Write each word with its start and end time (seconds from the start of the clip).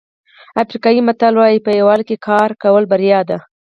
افریقایي 0.63 1.01
متل 1.07 1.33
وایي 1.37 1.59
په 1.65 1.71
یووالي 1.79 2.05
کار 2.27 2.49
کول 2.63 2.83
بریا 2.91 3.19
ده. 3.29 3.37